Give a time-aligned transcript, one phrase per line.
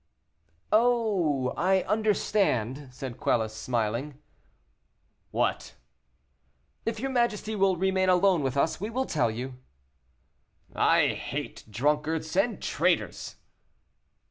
[0.71, 1.53] "Oh!
[1.55, 4.19] I understand," said Quelus, smiling.
[5.29, 5.75] "What?"
[6.87, 9.59] "If your majesty will remain alone with us, we will tell you."
[10.75, 13.35] "I hate drunkards and traitors."